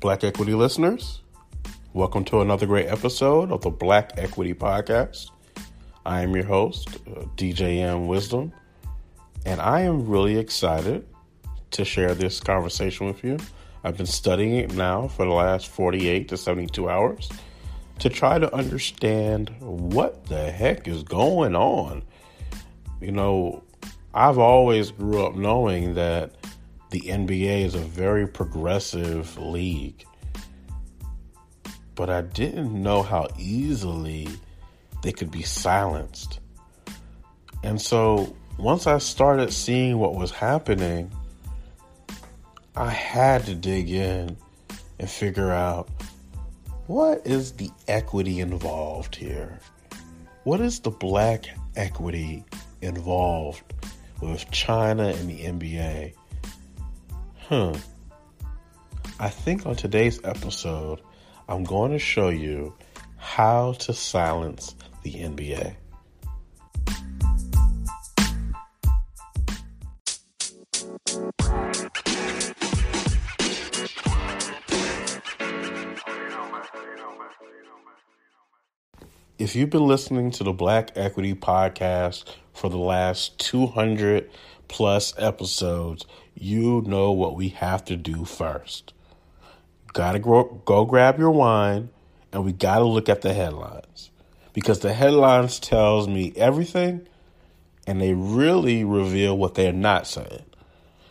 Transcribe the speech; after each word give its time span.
Black 0.00 0.24
Equity 0.24 0.54
listeners, 0.54 1.20
welcome 1.92 2.24
to 2.24 2.40
another 2.40 2.64
great 2.64 2.86
episode 2.86 3.52
of 3.52 3.60
the 3.60 3.68
Black 3.68 4.12
Equity 4.16 4.54
Podcast. 4.54 5.30
I 6.06 6.22
am 6.22 6.34
your 6.34 6.46
host, 6.46 6.88
uh, 7.06 7.24
DJM 7.36 8.06
Wisdom, 8.06 8.50
and 9.44 9.60
I 9.60 9.82
am 9.82 10.08
really 10.08 10.38
excited 10.38 11.06
to 11.72 11.84
share 11.84 12.14
this 12.14 12.40
conversation 12.40 13.08
with 13.08 13.22
you. 13.22 13.36
I've 13.84 13.98
been 13.98 14.06
studying 14.06 14.56
it 14.56 14.72
now 14.72 15.06
for 15.06 15.26
the 15.26 15.32
last 15.32 15.68
48 15.68 16.28
to 16.28 16.38
72 16.38 16.88
hours 16.88 17.28
to 17.98 18.08
try 18.08 18.38
to 18.38 18.52
understand 18.54 19.54
what 19.60 20.24
the 20.24 20.50
heck 20.50 20.88
is 20.88 21.02
going 21.02 21.54
on. 21.54 22.02
You 23.02 23.12
know, 23.12 23.62
I've 24.14 24.38
always 24.38 24.92
grew 24.92 25.26
up 25.26 25.34
knowing 25.34 25.92
that 25.96 26.39
the 26.90 27.00
NBA 27.00 27.64
is 27.64 27.74
a 27.74 27.80
very 27.80 28.26
progressive 28.26 29.38
league. 29.38 30.04
But 31.94 32.10
I 32.10 32.22
didn't 32.22 32.72
know 32.72 33.02
how 33.02 33.28
easily 33.38 34.28
they 35.02 35.12
could 35.12 35.30
be 35.30 35.42
silenced. 35.42 36.40
And 37.62 37.80
so 37.80 38.34
once 38.58 38.86
I 38.86 38.98
started 38.98 39.52
seeing 39.52 39.98
what 39.98 40.14
was 40.14 40.30
happening, 40.30 41.10
I 42.76 42.90
had 42.90 43.44
to 43.46 43.54
dig 43.54 43.90
in 43.90 44.36
and 44.98 45.10
figure 45.10 45.50
out 45.50 45.88
what 46.86 47.24
is 47.24 47.52
the 47.52 47.70
equity 47.86 48.40
involved 48.40 49.14
here? 49.14 49.60
What 50.44 50.60
is 50.60 50.80
the 50.80 50.90
black 50.90 51.44
equity 51.76 52.44
involved 52.80 53.62
with 54.20 54.50
China 54.50 55.04
and 55.04 55.30
the 55.30 55.44
NBA? 55.44 56.14
Hmm. 57.50 57.72
I 59.18 59.28
think 59.28 59.66
on 59.66 59.74
today's 59.74 60.20
episode, 60.22 61.00
I'm 61.48 61.64
going 61.64 61.90
to 61.90 61.98
show 61.98 62.28
you 62.28 62.76
how 63.16 63.72
to 63.80 63.92
silence 63.92 64.76
the 65.02 65.14
NBA. 65.14 65.74
If 79.40 79.56
you've 79.56 79.70
been 79.70 79.88
listening 79.88 80.30
to 80.32 80.44
the 80.44 80.52
Black 80.52 80.92
Equity 80.94 81.34
Podcast 81.34 82.32
for 82.54 82.70
the 82.70 82.78
last 82.78 83.40
200 83.40 84.30
plus 84.68 85.12
episodes, 85.18 86.06
you 86.34 86.82
know 86.86 87.12
what 87.12 87.36
we 87.36 87.48
have 87.50 87.84
to 87.86 87.96
do 87.96 88.24
first. 88.24 88.92
Gotta 89.92 90.18
go, 90.18 90.62
go 90.64 90.84
grab 90.84 91.18
your 91.18 91.30
wine 91.30 91.90
and 92.32 92.44
we 92.44 92.52
gotta 92.52 92.84
look 92.84 93.08
at 93.08 93.22
the 93.22 93.34
headlines 93.34 94.10
because 94.52 94.80
the 94.80 94.92
headlines 94.92 95.58
tells 95.58 96.08
me 96.08 96.32
everything 96.36 97.06
and 97.86 98.00
they 98.00 98.14
really 98.14 98.84
reveal 98.84 99.36
what 99.36 99.54
they're 99.54 99.72
not 99.72 100.06
saying. 100.06 100.44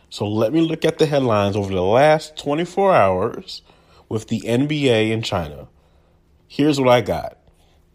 So 0.08 0.26
let 0.26 0.52
me 0.52 0.60
look 0.60 0.84
at 0.84 0.98
the 0.98 1.06
headlines 1.06 1.56
over 1.56 1.72
the 1.72 1.82
last 1.82 2.36
24 2.36 2.94
hours 2.94 3.62
with 4.08 4.28
the 4.28 4.40
NBA 4.40 5.10
in 5.10 5.22
China. 5.22 5.68
Here's 6.48 6.80
what 6.80 6.88
I 6.88 7.00
got. 7.00 7.38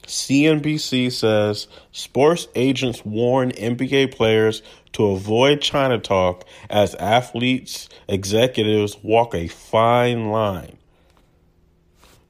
CNBC 0.06 1.12
says 1.12 1.68
sports 1.92 2.48
agents 2.56 3.04
warn 3.04 3.52
NBA 3.52 4.14
players 4.14 4.62
to 4.94 5.06
avoid 5.08 5.62
China 5.62 6.00
talk 6.00 6.46
as 6.70 6.96
athletes, 6.96 7.90
executives 8.08 8.98
walk 9.04 9.34
a 9.34 9.48
fine 9.48 10.30
line. 10.30 10.78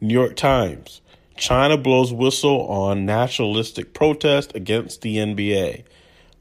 New 0.01 0.13
York 0.13 0.35
Times 0.35 1.01
China 1.37 1.77
blows 1.77 2.13
whistle 2.13 2.61
on 2.67 3.05
nationalistic 3.05 3.93
protest 3.93 4.55
against 4.55 5.01
the 5.01 5.17
NBA. 5.17 5.83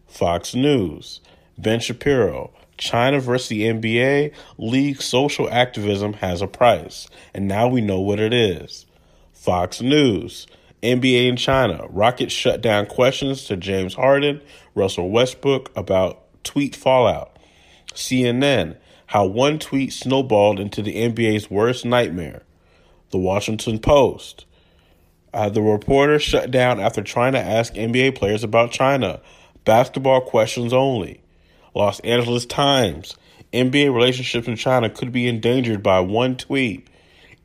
Fox 0.06 0.54
News 0.54 1.20
Ben 1.58 1.80
Shapiro 1.80 2.52
China 2.76 3.20
versus 3.20 3.48
the 3.48 3.62
NBA 3.62 4.32
league 4.58 5.00
social 5.00 5.48
activism 5.50 6.14
has 6.14 6.42
a 6.42 6.46
price, 6.46 7.08
and 7.32 7.46
now 7.46 7.68
we 7.68 7.80
know 7.80 8.00
what 8.00 8.20
it 8.20 8.32
is. 8.32 8.86
Fox 9.32 9.80
News 9.80 10.46
NBA 10.84 11.28
in 11.28 11.36
China. 11.36 11.86
Rockets 11.88 12.32
shut 12.32 12.60
down 12.60 12.86
questions 12.86 13.44
to 13.46 13.56
James 13.56 13.94
Harden, 13.94 14.40
Russell 14.74 15.10
Westbrook 15.10 15.70
about 15.76 16.22
tweet 16.44 16.76
fallout. 16.76 17.38
CNN. 17.94 18.76
How 19.06 19.26
one 19.26 19.58
tweet 19.58 19.92
snowballed 19.92 20.58
into 20.58 20.82
the 20.82 20.94
NBA's 20.94 21.50
worst 21.50 21.84
nightmare. 21.84 22.42
The 23.10 23.18
Washington 23.18 23.78
Post. 23.78 24.44
Uh, 25.32 25.48
the 25.48 25.62
reporter 25.62 26.18
shut 26.18 26.50
down 26.50 26.80
after 26.80 27.02
trying 27.02 27.32
to 27.32 27.40
ask 27.40 27.74
NBA 27.74 28.16
players 28.16 28.44
about 28.44 28.70
China. 28.70 29.20
Basketball 29.64 30.20
questions 30.20 30.72
only. 30.72 31.22
Los 31.74 32.00
Angeles 32.00 32.46
Times. 32.46 33.16
NBA 33.52 33.94
relationships 33.94 34.48
in 34.48 34.56
China 34.56 34.90
could 34.90 35.12
be 35.12 35.28
endangered 35.28 35.82
by 35.82 36.00
one 36.00 36.36
tweet. 36.36 36.88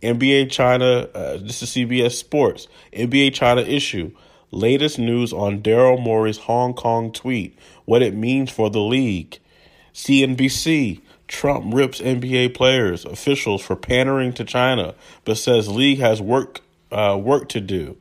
NBA 0.02 0.50
China, 0.50 1.10
uh, 1.14 1.38
this 1.38 1.62
is 1.62 1.70
CBS 1.72 2.14
Sports. 2.14 2.68
NBA 2.94 3.34
China 3.34 3.62
issue. 3.62 4.12
Latest 4.52 4.98
news 4.98 5.34
on 5.34 5.62
Daryl 5.62 6.02
Morey's 6.02 6.38
Hong 6.38 6.74
Kong 6.74 7.12
tweet, 7.12 7.58
what 7.86 8.02
it 8.02 8.16
means 8.16 8.50
for 8.50 8.70
the 8.70 8.80
league. 8.80 9.40
CNBC. 9.94 11.02
Trump 11.28 11.76
rips 11.76 12.02
NBA 12.02 12.56
players, 12.56 13.06
officials 13.06 13.62
for 13.62 13.76
pandering 13.76 14.34
to 14.34 14.44
China, 14.44 14.96
but 15.26 15.38
says 15.38 15.68
league 15.68 16.00
has 16.00 16.20
work 16.20 16.62
uh, 16.92 17.20
work 17.22 17.50
to 17.50 17.62
do. 17.62 17.98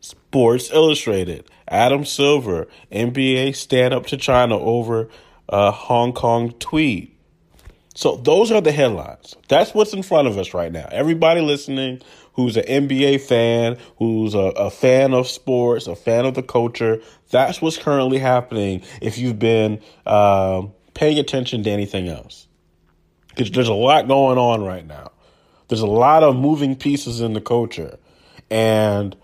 Sports 0.00 0.70
Illustrated. 0.70 1.44
Adam 1.68 2.06
Silver. 2.06 2.66
NBA 2.90 3.54
stand 3.54 3.92
up 3.92 4.06
to 4.06 4.16
China 4.16 4.58
over 4.58 5.10
uh, 5.50 5.70
Hong 5.70 6.14
Kong 6.14 6.52
tweet. 6.52 7.14
So 8.00 8.16
those 8.16 8.50
are 8.50 8.62
the 8.62 8.72
headlines. 8.72 9.36
That's 9.48 9.74
what's 9.74 9.92
in 9.92 10.02
front 10.02 10.26
of 10.26 10.38
us 10.38 10.54
right 10.54 10.72
now. 10.72 10.88
Everybody 10.90 11.42
listening 11.42 12.00
who's 12.32 12.56
an 12.56 12.64
NBA 12.64 13.20
fan, 13.20 13.76
who's 13.98 14.34
a, 14.34 14.38
a, 14.38 14.70
fan 14.70 15.12
of 15.12 15.28
sports, 15.28 15.86
a 15.86 15.94
fan 15.94 16.24
of 16.24 16.32
the 16.32 16.42
culture, 16.42 17.02
that's 17.30 17.60
what's 17.60 17.76
currently 17.76 18.16
happening 18.16 18.80
if 19.02 19.18
you've 19.18 19.38
been 19.38 19.82
um, 20.06 20.72
paying 20.94 21.18
attention 21.18 21.62
to 21.64 21.70
anything 21.70 22.08
else. 22.08 22.48
Because 23.28 23.50
there's 23.50 23.68
a 23.68 23.74
lot 23.74 24.08
going 24.08 24.38
on 24.38 24.64
right 24.64 24.86
now. 24.86 25.12
There's 25.68 25.82
a 25.82 25.86
lot 25.86 26.22
of 26.22 26.34
moving 26.36 26.76
pieces 26.76 27.20
in 27.20 27.34
the 27.34 27.40
culture. 27.42 27.98
And 28.48 29.14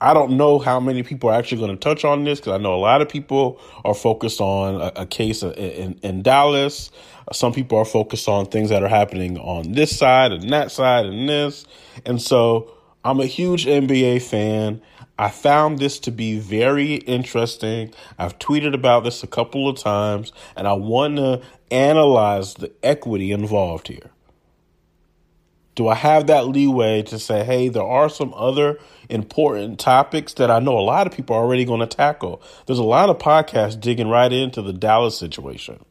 I 0.00 0.12
don't 0.12 0.36
know 0.36 0.58
how 0.58 0.78
many 0.78 1.02
people 1.02 1.30
are 1.30 1.38
actually 1.38 1.58
going 1.58 1.70
to 1.70 1.76
touch 1.76 2.04
on 2.04 2.24
this 2.24 2.38
because 2.38 2.52
I 2.52 2.62
know 2.62 2.74
a 2.74 2.76
lot 2.76 3.00
of 3.00 3.08
people 3.08 3.60
are 3.84 3.94
focused 3.94 4.40
on 4.40 4.80
a, 4.80 5.02
a 5.02 5.06
case 5.06 5.42
in, 5.42 5.52
in, 5.52 5.98
in, 6.02 6.22
Dallas. 6.22 6.90
Some 7.32 7.52
people 7.54 7.78
are 7.78 7.84
focused 7.86 8.28
on 8.28 8.46
things 8.46 8.68
that 8.68 8.82
are 8.82 8.88
happening 8.88 9.38
on 9.38 9.72
this 9.72 9.96
side 9.96 10.32
and 10.32 10.50
that 10.50 10.70
side 10.70 11.06
and 11.06 11.26
this. 11.28 11.64
And 12.04 12.20
so 12.20 12.70
I'm 13.04 13.20
a 13.20 13.26
huge 13.26 13.64
NBA 13.64 14.22
fan. 14.22 14.82
I 15.18 15.30
found 15.30 15.78
this 15.78 15.98
to 16.00 16.10
be 16.10 16.38
very 16.38 16.96
interesting. 16.96 17.94
I've 18.18 18.38
tweeted 18.38 18.74
about 18.74 19.04
this 19.04 19.22
a 19.22 19.26
couple 19.26 19.66
of 19.66 19.78
times 19.78 20.30
and 20.56 20.68
I 20.68 20.74
want 20.74 21.16
to 21.16 21.40
analyze 21.70 22.54
the 22.54 22.70
equity 22.82 23.32
involved 23.32 23.88
here. 23.88 24.10
Do 25.76 25.88
I 25.88 25.94
have 25.94 26.26
that 26.26 26.48
leeway 26.48 27.02
to 27.02 27.18
say, 27.18 27.44
hey, 27.44 27.68
there 27.68 27.84
are 27.84 28.08
some 28.08 28.32
other 28.34 28.78
important 29.10 29.78
topics 29.78 30.32
that 30.34 30.50
I 30.50 30.58
know 30.58 30.76
a 30.76 30.80
lot 30.80 31.06
of 31.06 31.12
people 31.12 31.36
are 31.36 31.42
already 31.42 31.66
going 31.66 31.80
to 31.80 31.86
tackle? 31.86 32.42
There's 32.66 32.78
a 32.78 32.82
lot 32.84 33.10
of 33.10 33.18
podcasts 33.18 33.78
digging 33.78 34.08
right 34.08 34.32
into 34.32 34.62
the 34.62 34.72
Dallas 34.72 35.16
situation. 35.18 35.84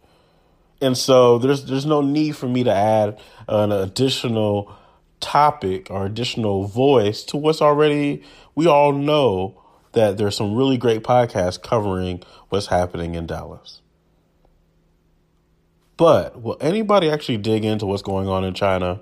And 0.82 0.98
so 0.98 1.38
there's 1.38 1.66
there's 1.66 1.86
no 1.86 2.02
need 2.02 2.36
for 2.36 2.48
me 2.48 2.64
to 2.64 2.74
add 2.74 3.20
an 3.48 3.72
additional 3.72 4.76
topic 5.20 5.90
or 5.90 6.06
additional 6.06 6.66
voice 6.66 7.24
to 7.24 7.38
what's 7.38 7.62
already 7.62 8.22
we 8.56 8.68
all 8.68 8.92
know 8.92 9.62
that 9.94 10.18
there's 10.18 10.36
some 10.36 10.56
really 10.56 10.78
great 10.78 11.04
podcasts 11.04 11.62
covering 11.62 12.22
what's 12.50 12.68
happening 12.68 13.16
in 13.16 13.26
Dallas. 13.26 13.82
But 15.96 16.42
will 16.42 16.58
anybody 16.60 17.10
actually 17.10 17.38
dig 17.38 17.64
into 17.64 17.86
what's 17.86 18.02
going 18.02 18.28
on 18.28 18.44
in 18.44 18.54
China? 18.54 19.00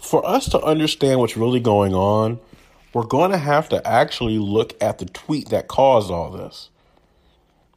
For 0.00 0.26
us 0.26 0.48
to 0.50 0.60
understand 0.60 1.20
what's 1.20 1.36
really 1.36 1.60
going 1.60 1.94
on, 1.94 2.38
we're 2.92 3.04
going 3.04 3.30
to 3.30 3.38
have 3.38 3.68
to 3.70 3.86
actually 3.86 4.38
look 4.38 4.74
at 4.82 4.98
the 4.98 5.06
tweet 5.06 5.50
that 5.50 5.68
caused 5.68 6.10
all 6.10 6.30
this. 6.30 6.70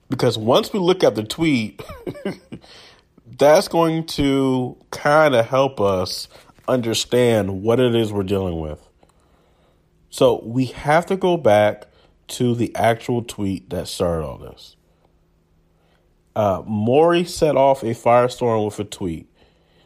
Because 0.10 0.38
once 0.38 0.74
we 0.74 0.80
look 0.80 1.04
at 1.04 1.16
the 1.16 1.24
tweet, 1.24 1.82
that's 3.38 3.68
going 3.68 4.06
to 4.08 4.78
kind 4.92 5.36
of 5.36 5.46
help 5.46 5.80
us 5.80 6.28
understand 6.68 7.64
what 7.64 7.80
it 7.80 7.96
is 7.96 8.12
we're 8.12 8.24
dealing 8.24 8.60
with. 8.60 8.82
So 10.10 10.42
we 10.44 10.66
have 10.66 11.06
to 11.08 11.18
go 11.18 11.38
back 11.38 11.86
to 12.30 12.56
the 12.56 12.76
actual 12.76 13.24
tweet 13.24 13.70
that 13.70 13.88
started 13.88 14.26
all 14.26 14.38
this. 14.38 14.76
Uh, 16.36 16.64
Morey 16.66 17.26
set 17.26 17.56
off 17.56 17.84
a 17.84 17.88
firestorm 17.88 18.66
with 18.66 18.80
a 18.80 18.84
tweet 18.84 19.29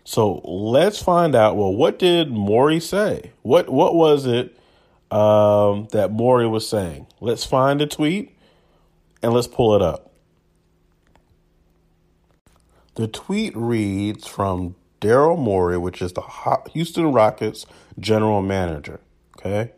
So 0.03 0.41
let's 0.43 1.01
find 1.01 1.35
out. 1.35 1.55
Well, 1.55 1.73
what 1.73 1.97
did 1.97 2.29
Morey 2.29 2.79
say? 2.79 3.31
What 3.41 3.69
what 3.69 3.95
was 3.95 4.25
it 4.25 4.57
um, 5.11 5.87
that 5.91 6.11
Morey 6.11 6.47
was 6.47 6.67
saying? 6.67 7.07
Let's 7.21 7.45
find 7.45 7.81
a 7.81 7.87
tweet 7.87 8.37
and 9.21 9.33
let's 9.33 9.47
pull 9.47 9.75
it 9.75 9.81
up. 9.81 10.11
The 12.95 13.07
tweet 13.07 13.55
reads 13.55 14.27
from 14.27 14.75
Daryl 15.01 15.37
Morey, 15.37 15.77
which 15.77 16.01
is 16.01 16.13
the 16.13 16.23
Houston 16.73 17.11
Rockets 17.11 17.65
general 17.97 18.41
manager. 18.41 18.99
Okay, 19.37 19.71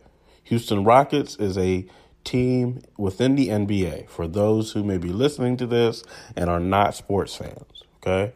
Houston 0.44 0.84
Rockets 0.84 1.36
is 1.38 1.58
a 1.58 1.86
team 2.24 2.82
within 2.98 3.36
the 3.36 3.50
NBA. 3.50 4.10
For 4.10 4.28
those 4.28 4.72
who 4.72 4.84
may 4.84 4.98
be 4.98 5.10
listening 5.10 5.56
to 5.58 5.68
this 5.68 6.04
and 6.36 6.50
are 6.50 6.60
not 6.60 6.96
sports 6.96 7.36
fans, 7.36 7.84
okay. 7.98 8.34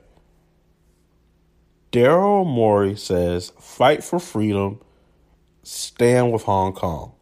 Daryl 1.92 2.46
Morey 2.46 2.96
says, 2.96 3.52
fight 3.60 4.04
for 4.04 4.20
freedom, 4.20 4.80
stand 5.64 6.32
with 6.32 6.44
Hong 6.44 6.74
Kong. 6.74 7.14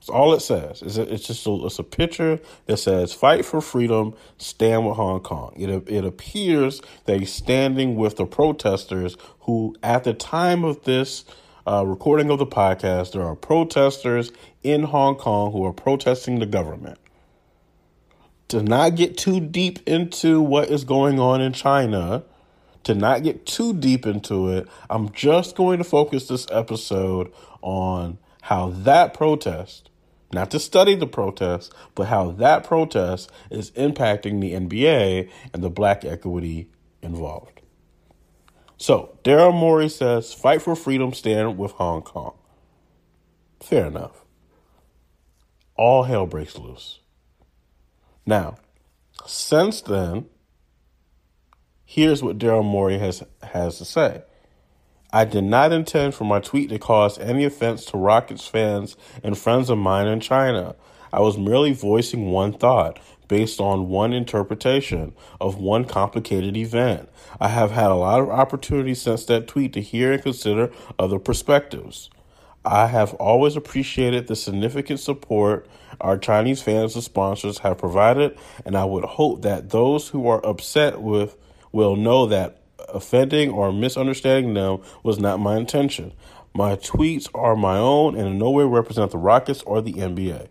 That's 0.00 0.08
all 0.08 0.34
it 0.34 0.40
says. 0.40 0.82
It's, 0.82 1.26
just 1.26 1.46
a, 1.46 1.66
it's 1.66 1.78
a 1.78 1.84
picture 1.84 2.40
that 2.66 2.78
says, 2.78 3.12
fight 3.12 3.44
for 3.44 3.60
freedom, 3.60 4.14
stand 4.36 4.86
with 4.86 4.96
Hong 4.96 5.20
Kong. 5.20 5.52
It, 5.54 5.70
it 5.88 6.04
appears 6.04 6.82
that 7.04 7.20
he's 7.20 7.32
standing 7.32 7.94
with 7.94 8.16
the 8.16 8.26
protesters 8.26 9.16
who, 9.40 9.76
at 9.82 10.02
the 10.02 10.12
time 10.12 10.64
of 10.64 10.82
this 10.84 11.24
uh, 11.68 11.84
recording 11.86 12.30
of 12.30 12.40
the 12.40 12.46
podcast, 12.46 13.12
there 13.12 13.22
are 13.22 13.36
protesters 13.36 14.32
in 14.64 14.84
Hong 14.84 15.14
Kong 15.14 15.52
who 15.52 15.64
are 15.64 15.72
protesting 15.72 16.40
the 16.40 16.46
government. 16.46 16.98
To 18.48 18.62
not 18.62 18.96
get 18.96 19.16
too 19.16 19.38
deep 19.38 19.78
into 19.86 20.40
what 20.40 20.68
is 20.68 20.82
going 20.84 21.20
on 21.20 21.40
in 21.40 21.52
China, 21.52 22.24
to 22.84 22.94
not 22.94 23.22
get 23.22 23.46
too 23.46 23.74
deep 23.74 24.06
into 24.06 24.48
it, 24.50 24.68
I'm 24.90 25.12
just 25.12 25.56
going 25.56 25.78
to 25.78 25.84
focus 25.84 26.28
this 26.28 26.46
episode 26.50 27.32
on 27.60 28.18
how 28.42 28.70
that 28.70 29.14
protest, 29.14 29.90
not 30.32 30.50
to 30.50 30.58
study 30.58 30.94
the 30.94 31.06
protest, 31.06 31.72
but 31.94 32.04
how 32.04 32.32
that 32.32 32.64
protest 32.64 33.30
is 33.50 33.70
impacting 33.72 34.40
the 34.40 34.54
NBA 34.54 35.30
and 35.52 35.62
the 35.62 35.70
black 35.70 36.04
equity 36.04 36.68
involved. 37.02 37.60
So, 38.78 39.16
Daryl 39.22 39.54
Morey 39.54 39.88
says, 39.88 40.34
fight 40.34 40.60
for 40.60 40.74
freedom, 40.74 41.12
stand 41.12 41.56
with 41.56 41.72
Hong 41.72 42.02
Kong. 42.02 42.34
Fair 43.60 43.86
enough. 43.86 44.24
All 45.76 46.02
hell 46.02 46.26
breaks 46.26 46.58
loose. 46.58 46.98
Now, 48.26 48.56
since 49.26 49.80
then, 49.80 50.26
Here's 51.94 52.22
what 52.22 52.38
Daryl 52.38 52.64
Morey 52.64 52.96
has, 52.96 53.22
has 53.42 53.76
to 53.76 53.84
say. 53.84 54.22
I 55.12 55.26
did 55.26 55.44
not 55.44 55.72
intend 55.72 56.14
for 56.14 56.24
my 56.24 56.40
tweet 56.40 56.70
to 56.70 56.78
cause 56.78 57.18
any 57.18 57.44
offense 57.44 57.84
to 57.84 57.98
Rockets 57.98 58.46
fans 58.46 58.96
and 59.22 59.36
friends 59.36 59.68
of 59.68 59.76
mine 59.76 60.06
in 60.06 60.20
China. 60.20 60.74
I 61.12 61.20
was 61.20 61.36
merely 61.36 61.74
voicing 61.74 62.30
one 62.30 62.54
thought 62.54 62.98
based 63.28 63.60
on 63.60 63.90
one 63.90 64.14
interpretation 64.14 65.12
of 65.38 65.58
one 65.58 65.84
complicated 65.84 66.56
event. 66.56 67.10
I 67.38 67.48
have 67.48 67.72
had 67.72 67.90
a 67.90 67.94
lot 67.94 68.22
of 68.22 68.30
opportunities 68.30 69.02
since 69.02 69.26
that 69.26 69.46
tweet 69.46 69.74
to 69.74 69.82
hear 69.82 70.14
and 70.14 70.22
consider 70.22 70.70
other 70.98 71.18
perspectives. 71.18 72.08
I 72.64 72.86
have 72.86 73.12
always 73.14 73.54
appreciated 73.54 74.28
the 74.28 74.36
significant 74.36 74.98
support 74.98 75.68
our 76.00 76.16
Chinese 76.16 76.62
fans 76.62 76.94
and 76.94 77.04
sponsors 77.04 77.58
have 77.58 77.76
provided, 77.76 78.38
and 78.64 78.78
I 78.78 78.86
would 78.86 79.04
hope 79.04 79.42
that 79.42 79.68
those 79.68 80.08
who 80.08 80.26
are 80.28 80.44
upset 80.46 81.02
with 81.02 81.36
will 81.72 81.96
know 81.96 82.26
that 82.26 82.62
offending 82.88 83.50
or 83.50 83.72
misunderstanding 83.72 84.54
them 84.54 84.82
was 85.02 85.18
not 85.18 85.40
my 85.40 85.56
intention. 85.56 86.12
My 86.54 86.76
tweets 86.76 87.28
are 87.34 87.56
my 87.56 87.78
own 87.78 88.14
and 88.14 88.28
in 88.28 88.38
no 88.38 88.50
way 88.50 88.64
represent 88.64 89.10
the 89.10 89.18
Rockets 89.18 89.62
or 89.62 89.80
the 89.80 89.94
NBA. 89.94 90.48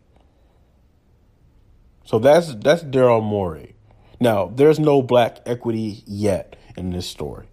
So 2.04 2.20
that's 2.20 2.56
that's 2.56 2.84
Daryl 2.84 3.24
Morey. 3.24 3.76
Now, 4.20 4.52
there's 4.54 4.80
no 4.80 5.02
black 5.02 5.40
equity 5.46 6.04
yet 6.06 6.56
in 6.76 6.92
this 6.92 7.08
story. 7.08 7.48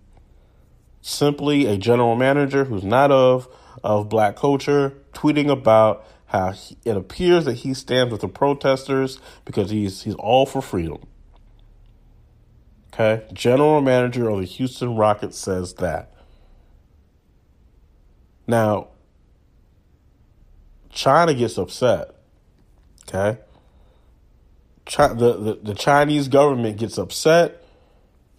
Simply 1.00 1.66
a 1.66 1.76
general 1.76 2.16
manager 2.16 2.64
who's 2.64 2.84
not 2.84 3.10
of 3.10 3.48
of 3.84 4.08
black 4.08 4.36
culture 4.36 4.94
tweeting 5.12 5.50
about 5.50 6.04
how 6.26 6.52
he, 6.52 6.76
it 6.84 6.96
appears 6.96 7.44
that 7.44 7.54
he 7.54 7.72
stands 7.74 8.10
with 8.10 8.20
the 8.20 8.28
protesters 8.28 9.20
because 9.44 9.70
he's 9.70 10.02
he's 10.02 10.14
all 10.14 10.46
for 10.46 10.60
freedom. 10.60 11.00
Okay. 12.98 13.24
General 13.32 13.80
manager 13.80 14.28
of 14.28 14.40
the 14.40 14.44
Houston 14.44 14.96
Rockets 14.96 15.38
says 15.38 15.74
that. 15.74 16.12
Now, 18.46 18.88
China 20.90 21.32
gets 21.32 21.58
upset. 21.58 22.16
Okay. 23.08 23.38
China, 24.84 25.14
the, 25.14 25.32
the, 25.34 25.54
the 25.62 25.74
Chinese 25.74 26.26
government 26.28 26.78
gets 26.78 26.98
upset 26.98 27.62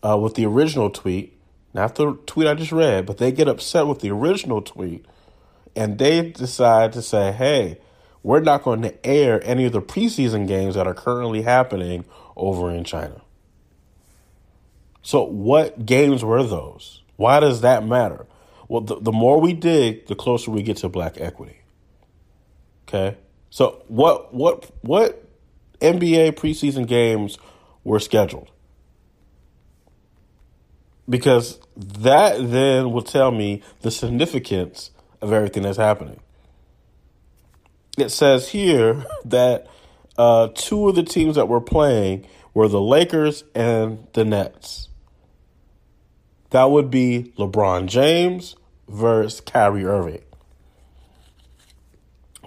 uh, 0.03 0.17
with 0.17 0.35
the 0.35 0.45
original 0.45 0.89
tweet, 0.89 1.39
not 1.73 1.95
the 1.95 2.17
tweet 2.25 2.47
I 2.47 2.55
just 2.55 2.71
read, 2.71 3.05
but 3.05 3.17
they 3.17 3.31
get 3.31 3.47
upset 3.47 3.87
with 3.87 3.99
the 3.99 4.09
original 4.11 4.61
tweet 4.61 5.05
and 5.75 5.97
they 5.97 6.31
decide 6.31 6.91
to 6.93 7.01
say, 7.01 7.31
hey, 7.31 7.79
we're 8.23 8.39
not 8.41 8.63
going 8.63 8.81
to 8.81 9.05
air 9.05 9.41
any 9.45 9.65
of 9.65 9.71
the 9.71 9.81
preseason 9.81 10.47
games 10.47 10.75
that 10.75 10.87
are 10.87 10.93
currently 10.93 11.43
happening 11.43 12.03
over 12.35 12.71
in 12.71 12.83
China. 12.83 13.21
So, 15.01 15.23
what 15.23 15.85
games 15.85 16.23
were 16.23 16.43
those? 16.43 17.03
Why 17.15 17.39
does 17.39 17.61
that 17.61 17.85
matter? 17.85 18.25
Well, 18.67 18.81
the, 18.81 18.99
the 18.99 19.11
more 19.11 19.41
we 19.41 19.53
dig, 19.53 20.07
the 20.07 20.15
closer 20.15 20.51
we 20.51 20.61
get 20.61 20.77
to 20.77 20.89
black 20.89 21.19
equity. 21.19 21.61
Okay? 22.87 23.17
So, 23.49 23.83
what 23.87 24.33
what 24.33 24.69
what 24.81 25.23
NBA 25.81 26.33
preseason 26.33 26.87
games 26.87 27.37
were 27.83 27.99
scheduled? 27.99 28.51
Because 31.07 31.59
that 31.75 32.37
then 32.51 32.91
will 32.91 33.01
tell 33.01 33.31
me 33.31 33.63
the 33.81 33.89
significance 33.89 34.91
of 35.21 35.33
everything 35.33 35.63
that's 35.63 35.77
happening. 35.77 36.19
It 37.97 38.09
says 38.09 38.49
here 38.49 39.05
that 39.25 39.67
uh, 40.17 40.49
two 40.53 40.89
of 40.89 40.95
the 40.95 41.03
teams 41.03 41.35
that 41.35 41.47
were 41.47 41.61
playing 41.61 42.27
were 42.53 42.67
the 42.67 42.81
Lakers 42.81 43.43
and 43.55 44.05
the 44.13 44.25
Nets. 44.25 44.88
That 46.51 46.71
would 46.71 46.89
be 46.89 47.33
LeBron 47.37 47.87
James 47.87 48.55
versus 48.87 49.41
Kyrie 49.41 49.85
Irving. 49.85 50.23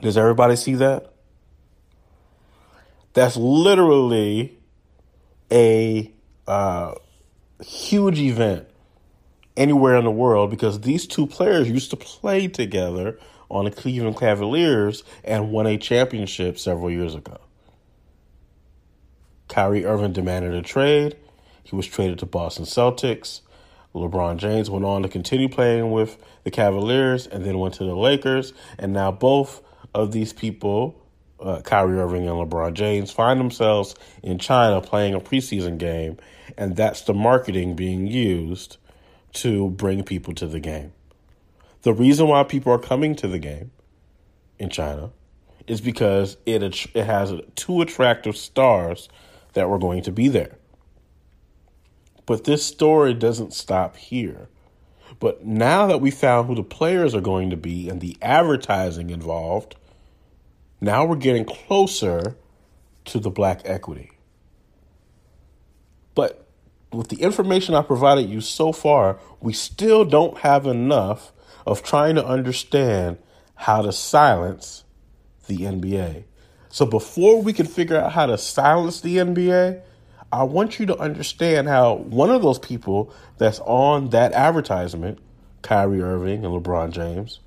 Does 0.00 0.16
everybody 0.16 0.56
see 0.56 0.74
that? 0.74 1.12
That's 3.14 3.36
literally 3.36 4.58
a 5.52 6.10
uh, 6.46 6.94
huge 7.64 8.18
event 8.18 8.66
anywhere 9.56 9.96
in 9.96 10.04
the 10.04 10.10
world 10.10 10.50
because 10.50 10.80
these 10.80 11.06
two 11.06 11.26
players 11.26 11.68
used 11.68 11.90
to 11.90 11.96
play 11.96 12.48
together 12.48 13.18
on 13.50 13.66
the 13.66 13.70
Cleveland 13.70 14.18
Cavaliers 14.18 15.04
and 15.22 15.52
won 15.52 15.66
a 15.66 15.76
championship 15.76 16.58
several 16.58 16.90
years 16.90 17.14
ago. 17.14 17.38
Kyrie 19.48 19.84
Irving 19.84 20.14
demanded 20.14 20.54
a 20.54 20.62
trade. 20.62 21.16
He 21.62 21.76
was 21.76 21.86
traded 21.86 22.18
to 22.20 22.26
Boston 22.26 22.64
Celtics. 22.64 23.42
LeBron 23.94 24.38
James 24.38 24.70
went 24.70 24.84
on 24.84 25.02
to 25.02 25.08
continue 25.08 25.48
playing 25.48 25.90
with 25.90 26.16
the 26.44 26.50
Cavaliers 26.50 27.26
and 27.26 27.44
then 27.44 27.58
went 27.58 27.74
to 27.74 27.84
the 27.84 27.94
Lakers. 27.94 28.52
And 28.78 28.92
now 28.92 29.12
both 29.12 29.62
of 29.94 30.12
these 30.12 30.32
people, 30.32 30.98
uh, 31.40 31.60
Kyrie 31.60 31.98
Irving 31.98 32.28
and 32.28 32.36
LeBron 32.36 32.74
James, 32.74 33.10
find 33.10 33.38
themselves 33.38 33.94
in 34.22 34.38
China 34.38 34.80
playing 34.80 35.14
a 35.14 35.20
preseason 35.20 35.78
game. 35.78 36.16
And 36.56 36.76
that's 36.76 37.02
the 37.02 37.14
marketing 37.14 37.76
being 37.76 38.06
used 38.06 38.78
to 39.34 39.70
bring 39.70 40.04
people 40.04 40.34
to 40.34 40.46
the 40.46 40.60
game. 40.60 40.92
The 41.82 41.92
reason 41.92 42.28
why 42.28 42.44
people 42.44 42.72
are 42.72 42.78
coming 42.78 43.14
to 43.16 43.28
the 43.28 43.38
game 43.38 43.72
in 44.58 44.70
China 44.70 45.10
is 45.66 45.80
because 45.80 46.36
it, 46.46 46.62
it 46.94 47.04
has 47.04 47.32
two 47.56 47.82
attractive 47.82 48.36
stars 48.36 49.08
that 49.54 49.68
were 49.68 49.78
going 49.78 50.02
to 50.02 50.12
be 50.12 50.28
there. 50.28 50.56
But 52.26 52.44
this 52.44 52.64
story 52.64 53.14
doesn't 53.14 53.52
stop 53.52 53.96
here. 53.96 54.48
But 55.18 55.44
now 55.44 55.86
that 55.86 56.00
we 56.00 56.10
found 56.10 56.46
who 56.46 56.54
the 56.54 56.62
players 56.62 57.14
are 57.14 57.20
going 57.20 57.50
to 57.50 57.56
be 57.56 57.88
and 57.88 58.00
the 58.00 58.16
advertising 58.22 59.10
involved, 59.10 59.76
now 60.80 61.04
we're 61.04 61.16
getting 61.16 61.44
closer 61.44 62.36
to 63.04 63.18
the 63.18 63.30
black 63.30 63.62
equity. 63.64 64.12
But 66.14 66.46
with 66.92 67.08
the 67.08 67.22
information 67.22 67.74
I 67.74 67.82
provided 67.82 68.28
you 68.28 68.40
so 68.40 68.72
far, 68.72 69.18
we 69.40 69.52
still 69.52 70.04
don't 70.04 70.38
have 70.38 70.66
enough 70.66 71.32
of 71.66 71.82
trying 71.82 72.16
to 72.16 72.26
understand 72.26 73.18
how 73.54 73.82
to 73.82 73.92
silence 73.92 74.84
the 75.46 75.58
NBA. 75.58 76.24
So 76.68 76.86
before 76.86 77.42
we 77.42 77.52
can 77.52 77.66
figure 77.66 77.96
out 77.96 78.12
how 78.12 78.26
to 78.26 78.38
silence 78.38 79.00
the 79.00 79.18
NBA, 79.18 79.82
I 80.32 80.44
want 80.44 80.80
you 80.80 80.86
to 80.86 80.96
understand 80.96 81.68
how 81.68 81.96
one 81.96 82.30
of 82.30 82.40
those 82.40 82.58
people 82.58 83.12
that's 83.36 83.60
on 83.60 84.10
that 84.10 84.32
advertisement, 84.32 85.18
Kyrie 85.60 86.00
Irving 86.00 86.44
and 86.44 86.54
LeBron 86.54 86.90
James, 86.90 87.40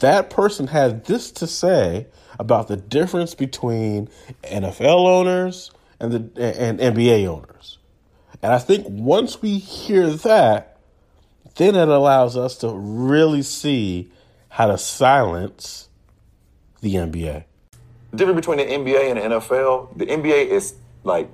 that 0.00 0.28
person 0.28 0.66
had 0.66 1.06
this 1.06 1.30
to 1.32 1.46
say 1.46 2.06
about 2.38 2.68
the 2.68 2.76
difference 2.76 3.34
between 3.34 4.10
NFL 4.44 5.08
owners 5.08 5.70
and 5.98 6.12
the 6.12 6.58
and 6.58 6.78
NBA 6.78 7.26
owners. 7.26 7.78
And 8.42 8.52
I 8.52 8.58
think 8.58 8.86
once 8.88 9.40
we 9.40 9.56
hear 9.56 10.10
that, 10.10 10.76
then 11.54 11.74
it 11.74 11.88
allows 11.88 12.36
us 12.36 12.58
to 12.58 12.68
really 12.68 13.42
see 13.42 14.10
how 14.50 14.66
to 14.66 14.76
silence 14.76 15.88
the 16.82 16.94
NBA. 16.94 17.44
The 18.10 18.16
difference 18.16 18.36
between 18.36 18.58
the 18.58 18.64
NBA 18.64 19.10
and 19.10 19.18
the 19.18 19.36
NFL, 19.36 19.96
the 19.96 20.06
NBA 20.06 20.48
is 20.48 20.74
like 21.02 21.30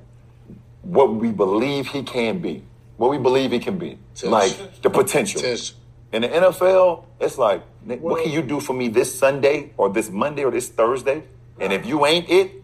what 0.82 1.14
we 1.14 1.30
believe 1.32 1.88
he 1.88 2.02
can 2.02 2.38
be, 2.38 2.64
what 2.96 3.10
we 3.10 3.18
believe 3.18 3.52
he 3.52 3.58
can 3.58 3.78
be, 3.78 3.98
like 4.24 4.82
the 4.82 4.90
potential. 4.90 5.40
potential. 5.40 5.76
In 6.12 6.22
the 6.22 6.28
NFL, 6.28 7.04
it's 7.20 7.38
like, 7.38 7.62
what 7.84 8.22
can 8.22 8.32
you 8.32 8.42
do 8.42 8.60
for 8.60 8.74
me 8.74 8.88
this 8.88 9.16
Sunday 9.18 9.72
or 9.76 9.88
this 9.88 10.10
Monday 10.10 10.44
or 10.44 10.50
this 10.50 10.68
Thursday? 10.68 11.22
And 11.58 11.72
if 11.72 11.86
you 11.86 12.04
ain't 12.04 12.28
it, 12.28 12.62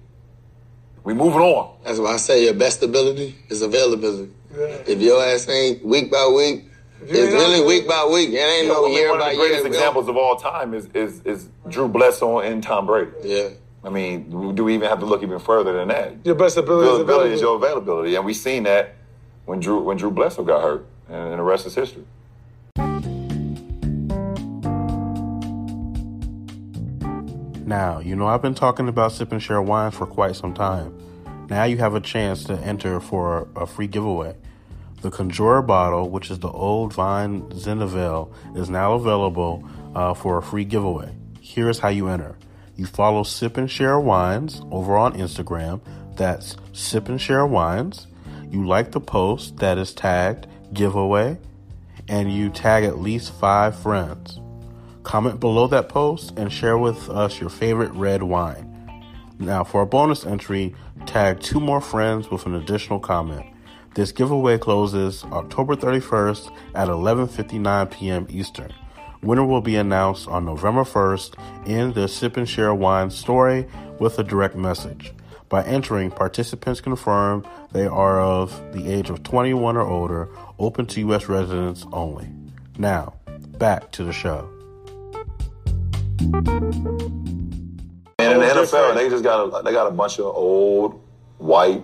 we 1.04 1.14
moving 1.14 1.40
on. 1.40 1.76
That's 1.84 1.98
why 1.98 2.12
I 2.12 2.16
say 2.18 2.44
your 2.44 2.54
best 2.54 2.82
ability 2.82 3.36
is 3.48 3.62
availability. 3.62 4.32
Yeah. 4.54 4.64
If 4.86 5.00
your 5.00 5.22
ass 5.22 5.48
ain't 5.48 5.84
week 5.84 6.10
by 6.10 6.26
week, 6.34 6.64
it's 7.00 7.32
really 7.32 7.64
week 7.64 7.88
by 7.88 8.04
week. 8.12 8.30
It 8.30 8.38
ain't 8.38 8.68
no 8.68 8.86
year 8.86 9.10
one 9.10 9.20
by 9.20 9.30
year. 9.30 9.40
One 9.40 9.48
of 9.50 9.54
the 9.54 9.64
greatest 9.64 9.66
examples 9.66 10.08
of 10.08 10.16
all 10.16 10.36
time 10.36 10.74
is 10.74 10.86
is 10.94 11.22
is 11.24 11.48
Drew 11.68 11.88
Bledsoe 11.88 12.40
and 12.40 12.62
Tom 12.62 12.86
Brady. 12.86 13.12
Yeah. 13.22 13.48
I 13.84 13.90
mean, 13.90 14.54
do 14.54 14.64
we 14.64 14.74
even 14.74 14.88
have 14.88 14.98
to 15.00 15.06
look 15.06 15.22
even 15.22 15.38
further 15.38 15.72
than 15.72 15.88
that? 15.88 16.14
Your 16.24 16.34
best 16.34 16.56
ability, 16.56 16.88
availability 16.88 17.34
is, 17.34 17.40
your 17.40 17.56
availability, 17.56 18.16
and 18.16 18.24
we've 18.24 18.36
seen 18.36 18.64
that 18.64 18.96
when 19.44 19.60
Drew 19.60 19.80
when 19.80 19.96
Drew 19.96 20.10
Bledsoe 20.10 20.44
got 20.44 20.62
hurt, 20.62 20.86
and, 21.08 21.30
and 21.30 21.38
the 21.38 21.42
rest 21.42 21.66
is 21.66 21.74
history. 21.74 22.04
Now, 27.64 27.98
you 27.98 28.16
know 28.16 28.26
I've 28.26 28.42
been 28.42 28.54
talking 28.54 28.88
about 28.88 29.12
sip 29.12 29.30
and 29.30 29.42
share 29.42 29.62
wine 29.62 29.90
for 29.90 30.06
quite 30.06 30.34
some 30.34 30.54
time. 30.54 30.98
Now 31.48 31.64
you 31.64 31.76
have 31.78 31.94
a 31.94 32.00
chance 32.00 32.44
to 32.44 32.54
enter 32.54 32.98
for 32.98 33.46
a 33.54 33.66
free 33.66 33.86
giveaway. 33.86 34.34
The 35.02 35.10
Conjurer 35.10 35.62
bottle, 35.62 36.10
which 36.10 36.30
is 36.30 36.40
the 36.40 36.50
old 36.50 36.92
Vine 36.92 37.42
Zinfandel, 37.50 38.32
is 38.56 38.68
now 38.68 38.94
available 38.94 39.68
uh, 39.94 40.14
for 40.14 40.38
a 40.38 40.42
free 40.42 40.64
giveaway. 40.64 41.14
Here's 41.40 41.78
how 41.78 41.88
you 41.88 42.08
enter. 42.08 42.36
You 42.78 42.86
follow 42.86 43.24
Sip 43.24 43.56
and 43.56 43.68
Share 43.68 43.98
Wines 43.98 44.62
over 44.70 44.96
on 44.96 45.14
Instagram. 45.14 45.80
That's 46.14 46.56
Sip 46.72 47.08
and 47.08 47.20
Share 47.20 47.44
Wines. 47.44 48.06
You 48.52 48.64
like 48.64 48.92
the 48.92 49.00
post 49.00 49.56
that 49.56 49.78
is 49.78 49.92
tagged 49.92 50.46
giveaway, 50.72 51.38
and 52.06 52.32
you 52.32 52.50
tag 52.50 52.84
at 52.84 53.00
least 53.00 53.32
five 53.32 53.76
friends. 53.76 54.38
Comment 55.02 55.40
below 55.40 55.66
that 55.66 55.88
post 55.88 56.32
and 56.38 56.52
share 56.52 56.78
with 56.78 57.10
us 57.10 57.40
your 57.40 57.50
favorite 57.50 57.90
red 57.94 58.22
wine. 58.22 58.64
Now, 59.40 59.64
for 59.64 59.82
a 59.82 59.86
bonus 59.86 60.24
entry, 60.24 60.72
tag 61.04 61.40
two 61.40 61.58
more 61.58 61.80
friends 61.80 62.30
with 62.30 62.46
an 62.46 62.54
additional 62.54 63.00
comment. 63.00 63.44
This 63.96 64.12
giveaway 64.12 64.56
closes 64.56 65.24
October 65.24 65.74
31st 65.74 66.56
at 66.76 66.86
11:59 66.86 67.90
p.m. 67.90 68.26
Eastern. 68.30 68.72
Winner 69.22 69.44
will 69.44 69.60
be 69.60 69.76
announced 69.76 70.28
on 70.28 70.44
November 70.44 70.84
1st 70.84 71.66
in 71.66 71.92
the 71.92 72.06
Sip 72.06 72.36
and 72.36 72.48
Share 72.48 72.72
Wine 72.74 73.10
story 73.10 73.66
with 73.98 74.18
a 74.18 74.24
direct 74.24 74.54
message. 74.54 75.12
By 75.48 75.64
entering, 75.64 76.10
participants 76.10 76.80
confirm 76.80 77.44
they 77.72 77.86
are 77.86 78.20
of 78.20 78.72
the 78.72 78.92
age 78.92 79.10
of 79.10 79.22
21 79.24 79.76
or 79.76 79.82
older, 79.82 80.28
open 80.58 80.86
to 80.86 81.00
U.S. 81.00 81.28
residents 81.28 81.84
only. 81.92 82.28
Now, 82.78 83.14
back 83.58 83.90
to 83.92 84.04
the 84.04 84.12
show. 84.12 84.48
And 88.20 88.32
in 88.32 88.40
the 88.40 88.46
NFL, 88.46 88.94
they 88.94 89.08
just 89.08 89.24
got 89.24 89.46
a, 89.46 89.62
they 89.62 89.72
got 89.72 89.88
a 89.88 89.90
bunch 89.90 90.18
of 90.18 90.26
old 90.26 91.02
white 91.38 91.82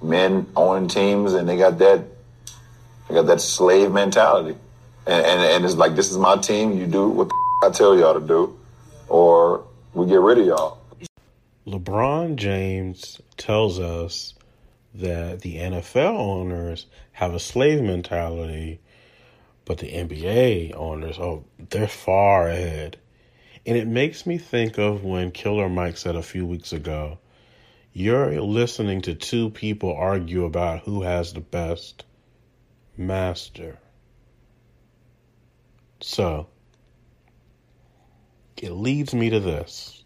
men 0.00 0.46
owning 0.56 0.88
teams, 0.88 1.34
and 1.34 1.48
they 1.48 1.58
got 1.58 1.78
that 1.78 2.04
they 3.08 3.14
got 3.14 3.26
that 3.26 3.40
slave 3.40 3.92
mentality 3.92 4.56
and, 5.06 5.24
and, 5.24 5.40
and 5.40 5.64
it's 5.64 5.74
like 5.74 5.94
this 5.94 6.10
is 6.10 6.18
my 6.18 6.36
team. 6.36 6.78
You 6.78 6.86
do 6.86 7.08
what 7.08 7.30
I 7.62 7.70
tell 7.70 7.98
y'all 7.98 8.18
to 8.18 8.26
do, 8.26 8.58
or 9.08 9.64
we 9.94 10.06
get 10.06 10.20
rid 10.20 10.38
of 10.38 10.46
y'all. 10.46 10.78
LeBron 11.66 12.36
James 12.36 13.20
tells 13.36 13.80
us 13.80 14.34
that 14.94 15.40
the 15.40 15.56
NFL 15.56 16.18
owners 16.18 16.86
have 17.12 17.34
a 17.34 17.40
slave 17.40 17.82
mentality, 17.82 18.80
but 19.64 19.78
the 19.78 19.90
NBA 19.90 20.74
owners, 20.74 21.18
oh, 21.18 21.44
they're 21.70 21.88
far 21.88 22.48
ahead. 22.48 22.98
And 23.66 23.76
it 23.76 23.88
makes 23.88 24.26
me 24.26 24.38
think 24.38 24.78
of 24.78 25.02
when 25.02 25.32
Killer 25.32 25.68
Mike 25.68 25.96
said 25.96 26.14
a 26.14 26.22
few 26.22 26.46
weeks 26.46 26.72
ago, 26.72 27.18
you're 27.92 28.40
listening 28.40 29.02
to 29.02 29.14
two 29.14 29.50
people 29.50 29.92
argue 29.92 30.44
about 30.44 30.80
who 30.80 31.02
has 31.02 31.32
the 31.32 31.40
best 31.40 32.04
master. 32.96 33.78
So, 36.00 36.48
it 38.56 38.72
leads 38.72 39.14
me 39.14 39.30
to 39.30 39.40
this. 39.40 40.04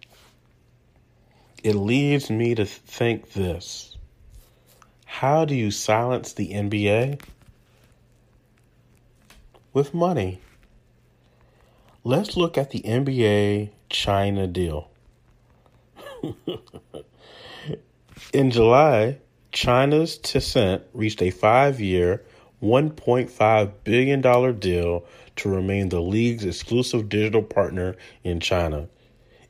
It 1.62 1.74
leads 1.74 2.30
me 2.30 2.54
to 2.54 2.64
think 2.64 3.32
this. 3.32 3.96
How 5.04 5.44
do 5.44 5.54
you 5.54 5.70
silence 5.70 6.32
the 6.32 6.52
NBA? 6.52 7.20
With 9.72 9.92
money. 9.92 10.40
Let's 12.02 12.36
look 12.36 12.56
at 12.56 12.70
the 12.70 12.80
NBA 12.80 13.70
China 13.90 14.46
deal. 14.46 14.90
In 18.32 18.50
July, 18.50 19.18
China's 19.52 20.18
Tencent 20.18 20.82
reached 20.94 21.20
a 21.20 21.30
five 21.30 21.80
year, 21.80 22.24
$1.5 22.62 23.72
billion 23.84 24.58
deal 24.58 25.04
to 25.36 25.48
remain 25.48 25.88
the 25.88 26.00
league's 26.00 26.44
exclusive 26.44 27.08
digital 27.08 27.42
partner 27.42 27.96
in 28.22 28.40
China, 28.40 28.88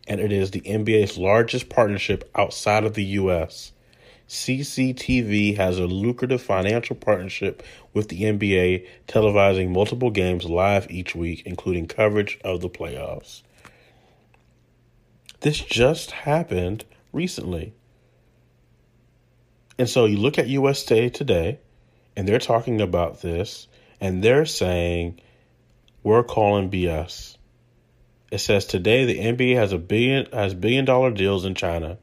and 0.07 0.21
it 0.21 0.33
is 0.33 0.51
the 0.51 0.61
NBA's 0.61 1.19
largest 1.19 1.69
partnership 1.69 2.31
outside 2.35 2.85
of 2.85 2.95
the 2.95 3.05
U.S. 3.05 3.73
CCTV 4.29 5.57
has 5.57 5.81
a 5.81 5.87
lucrative 5.87 6.41
financial 6.41 6.95
partnership 6.95 7.65
with 7.93 8.09
the 8.09 8.23
NBA, 8.23 8.87
televising 9.09 9.71
multiple 9.71 10.11
games 10.11 10.45
live 10.45 10.89
each 10.89 11.17
week, 11.17 11.43
including 11.45 11.89
coverage 11.89 12.39
of 12.45 12.61
the 12.61 12.71
playoffs. 12.71 13.43
This 15.41 15.59
just 15.59 16.13
happened 16.13 16.85
recently. 17.13 17.73
And 19.81 19.89
so 19.89 20.05
you 20.05 20.19
look 20.19 20.39
at 20.39 20.47
USA 20.47 21.09
Today, 21.09 21.59
and 22.17 22.27
they're 22.27 22.39
talking 22.39 22.81
about 22.81 23.21
this, 23.23 23.69
and 24.01 24.23
they're 24.23 24.47
saying 24.47 25.21
we're 26.03 26.25
calling 26.25 26.71
BS. 26.71 27.37
It 28.31 28.39
says 28.39 28.67
today 28.67 29.05
the 29.05 29.19
NBA 29.19 29.57
has 29.57 29.73
a 29.73 29.79
billion 29.79 30.27
has 30.33 30.55
billion 30.55 30.85
dollar 30.85 31.11
deals 31.11 31.45
in 31.45 31.55
China, 31.55 31.99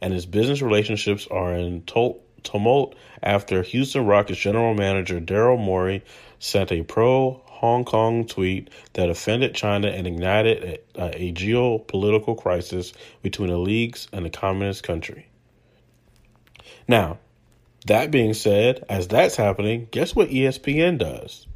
and 0.00 0.14
its 0.14 0.26
business 0.26 0.62
relationships 0.62 1.26
are 1.30 1.54
in 1.54 1.84
tumult 2.42 2.94
after 3.22 3.62
Houston 3.62 4.06
Rockets 4.06 4.38
general 4.38 4.74
manager 4.74 5.20
Daryl 5.20 5.58
Morey 5.58 6.04
sent 6.38 6.72
a 6.72 6.82
pro 6.82 7.42
Hong 7.46 7.84
Kong 7.84 8.26
tweet 8.26 8.68
that 8.92 9.08
offended 9.08 9.54
China 9.54 9.88
and 9.88 10.06
ignited 10.06 10.80
a, 10.94 11.04
a 11.16 11.32
geopolitical 11.32 12.36
crisis 12.36 12.92
between 13.22 13.48
the 13.48 13.56
leagues 13.56 14.08
and 14.12 14.26
the 14.26 14.30
communist 14.30 14.82
country. 14.82 15.26
Now, 16.86 17.18
that 17.86 18.10
being 18.10 18.34
said, 18.34 18.84
as 18.88 19.08
that's 19.08 19.36
happening, 19.36 19.88
guess 19.90 20.14
what 20.14 20.28
ESPN 20.28 20.98
does? 20.98 21.46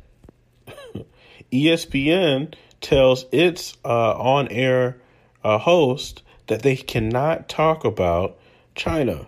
ESPN 1.53 2.55
tells 2.81 3.27
its 3.33 3.77
uh, 3.85 4.15
on 4.15 4.49
air 4.49 5.01
uh, 5.45 5.59
host 5.59 6.23
that 6.47 6.63
they 6.63 6.77
cannot 6.77 7.49
talk 7.49 7.85
about 7.85 8.39
China. 8.75 9.27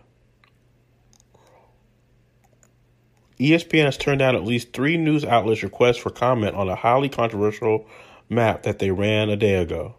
ESPN 3.38 3.86
has 3.86 3.96
turned 3.96 4.20
down 4.20 4.36
at 4.36 4.44
least 4.44 4.72
three 4.72 4.96
news 4.96 5.24
outlets' 5.24 5.64
requests 5.64 5.96
for 5.96 6.10
comment 6.10 6.54
on 6.54 6.68
a 6.68 6.76
highly 6.76 7.08
controversial 7.08 7.86
map 8.28 8.62
that 8.62 8.78
they 8.78 8.90
ran 8.90 9.28
a 9.28 9.36
day 9.36 9.56
ago. 9.56 9.96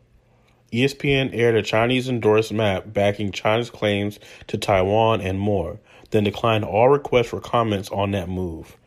ESPN 0.72 1.30
aired 1.34 1.56
a 1.56 1.62
Chinese 1.62 2.08
endorsed 2.08 2.54
map 2.54 2.86
backing 2.88 3.32
China's 3.32 3.70
claims 3.70 4.20
to 4.48 4.58
Taiwan 4.58 5.22
and 5.22 5.40
more, 5.40 5.80
then 6.14 6.24
declined 6.24 6.64
all 6.64 6.90
requests 6.90 7.28
for 7.28 7.42
comments 7.42 7.90
on 7.90 8.12
that 8.12 8.30
move. 8.30 8.78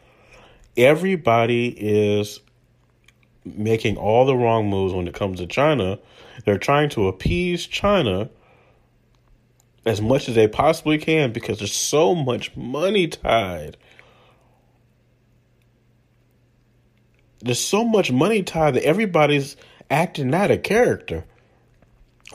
Everybody 0.77 1.69
is 1.69 2.41
making 3.45 3.97
all 3.97 4.25
the 4.27 4.37
wrong 4.37 4.71
moves 4.71 4.95
when 4.95 5.09
it 5.09 5.15
comes 5.15 5.41
to 5.41 5.47
China. 5.47 5.99
They're 6.45 6.57
trying 6.57 6.89
to 6.91 7.09
appease 7.09 7.67
China 7.67 8.31
as 9.85 10.01
much 10.01 10.29
as 10.29 10.37
they 10.37 10.47
possibly 10.47 10.99
can 10.99 11.33
because 11.33 11.59
there's 11.59 11.73
so 11.73 12.15
much 12.15 12.57
money 12.57 13.09
tied. 13.09 13.77
There's 17.41 17.61
so 17.61 17.85
much 17.85 18.13
money 18.13 18.45
tied 18.45 18.75
that 18.75 18.85
everybody's 18.85 19.57
acting 19.91 20.33
out 20.33 20.53
of 20.53 20.63
character. 20.63 21.25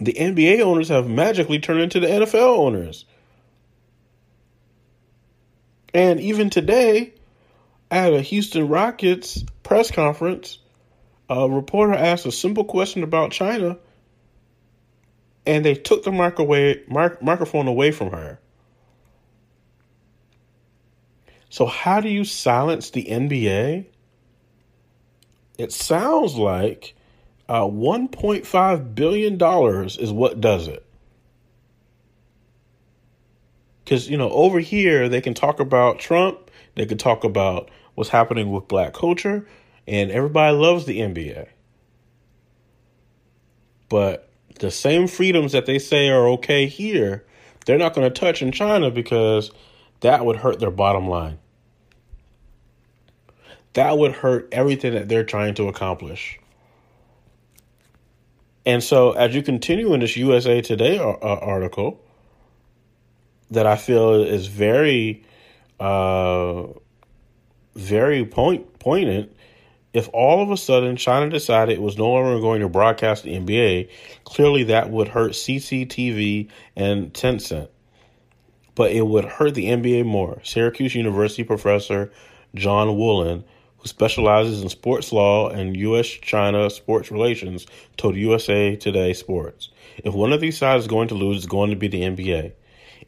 The 0.02 0.14
NBA 0.14 0.62
owners 0.62 0.90
have 0.90 1.08
magically 1.08 1.60
turned 1.60 1.82
into 1.82 2.02
the 2.02 2.08
NFL 2.08 2.58
owners. 2.58 3.06
And 5.94 6.20
even 6.20 6.50
today, 6.50 7.14
at 7.90 8.14
a 8.14 8.22
Houston 8.22 8.68
Rockets 8.70 9.44
press 9.64 9.92
conference, 9.92 10.60
a 11.30 11.50
reporter 11.50 11.94
asked 11.94 12.26
a 12.26 12.32
simple 12.32 12.64
question 12.64 13.04
about 13.04 13.32
China, 13.32 13.78
and 15.46 15.66
they 15.66 15.76
took 15.76 16.04
the 16.04 16.12
mic 16.12 16.38
microphone 17.22 17.68
away 17.68 17.92
from 17.92 18.12
her. 18.12 18.40
So, 21.50 21.66
how 21.66 22.00
do 22.00 22.08
you 22.08 22.24
silence 22.24 22.92
the 22.92 23.04
NBA? 23.04 23.86
It 25.58 25.74
sounds 25.74 26.36
like 26.36 26.96
uh, 27.50 27.64
$1.5 27.64 28.96
billion 28.96 29.88
is 30.00 30.12
what 30.12 30.40
does 30.40 30.68
it. 30.68 30.86
Because, 33.84 34.10
you 34.10 34.18
know, 34.18 34.30
over 34.30 34.60
here, 34.60 35.10
they 35.10 35.22
can 35.22 35.34
talk 35.34 35.60
about 35.60 36.00
Trump, 36.00 36.52
they 36.76 36.86
can 36.86 36.98
talk 36.98 37.24
about 37.24 37.70
what's 37.96 38.10
happening 38.10 38.52
with 38.52 38.68
black 38.68 38.94
culture, 38.94 39.48
and 39.88 40.12
everybody 40.12 40.56
loves 40.56 40.86
the 40.86 41.00
NBA. 41.00 41.48
But 43.90 44.30
the 44.60 44.72
same 44.72 45.08
freedoms 45.08 45.52
that 45.52 45.66
they 45.66 45.80
say 45.80 46.10
are 46.10 46.28
okay 46.30 46.68
here, 46.68 47.26
they're 47.66 47.78
not 47.78 47.94
going 47.94 48.12
to 48.12 48.20
touch 48.20 48.42
in 48.42 48.52
China 48.52 48.90
because 48.92 49.52
that 50.02 50.26
would 50.26 50.38
hurt 50.38 50.60
their 50.60 50.72
bottom 50.72 51.08
line. 51.08 51.40
That 53.74 53.98
would 53.98 54.12
hurt 54.12 54.50
everything 54.52 54.94
that 54.94 55.10
they're 55.10 55.24
trying 55.24 55.56
to 55.56 55.68
accomplish. 55.68 56.40
And 58.66 58.84
so, 58.84 59.12
as 59.14 59.34
you 59.34 59.42
continue 59.42 59.94
in 59.94 60.02
this 60.02 60.16
USA 60.18 60.62
Today 60.62 61.00
uh, 61.00 61.16
article, 61.22 62.00
that 63.52 63.66
I 63.66 63.76
feel 63.76 64.24
is 64.24 64.48
very, 64.48 65.24
uh, 65.80 66.64
very 67.76 68.26
point 68.26 68.80
poignant. 68.80 69.36
If 69.94 70.10
all 70.14 70.42
of 70.42 70.50
a 70.52 70.58
sudden 70.58 70.96
China 70.96 71.30
decided 71.30 71.78
it 71.78 71.82
was 71.82 71.98
no 71.98 72.10
longer 72.10 72.40
going 72.40 72.62
to 72.62 72.70
broadcast 72.70 73.24
the 73.24 73.36
NBA, 73.36 73.90
clearly 74.24 74.64
that 74.64 74.90
would 74.90 75.10
hurt 75.10 75.32
CCTV 75.32 76.50
and 76.78 77.14
Tencent. 77.14 77.68
But 78.74 78.92
it 78.92 79.06
would 79.06 79.26
hurt 79.26 79.54
the 79.54 79.66
NBA 79.66 80.06
more. 80.06 80.40
Syracuse 80.44 80.96
University 80.96 81.44
professor 81.44 82.12
John 82.56 82.98
Woolen 82.98 83.44
who 83.82 83.88
specializes 83.88 84.62
in 84.62 84.70
sports 84.70 85.12
law 85.12 85.50
and 85.50 85.76
U.S. 85.76 86.08
China 86.08 86.70
sports 86.70 87.10
relations, 87.10 87.66
told 87.98 88.16
USA 88.16 88.76
Today 88.76 89.14
Sports. 89.14 89.70
If 90.04 90.14
one 90.14 90.34
of 90.34 90.40
these 90.40 90.58
sides 90.58 90.84
is 90.84 90.88
going 90.88 91.08
to 91.08 91.16
lose, 91.16 91.38
it's 91.38 91.46
going 91.48 91.72
to 91.72 91.76
be 91.76 91.88
the 91.88 92.02
NBA. 92.02 92.54